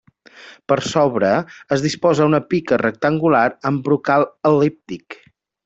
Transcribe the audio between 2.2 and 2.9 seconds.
una pica